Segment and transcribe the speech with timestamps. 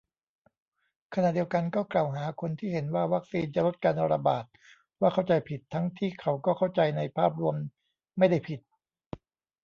[1.13, 4.45] ขณะเดียวกันก็กล่าวหาคนที่เห็นว่าวัคซีนจะลดการระบาด
[4.99, 7.55] ว่าเข้าใจผิด ทั้งที่เขาก็เข้าใจในภาพรวม
[8.17, 8.59] ไม่ได้ผิด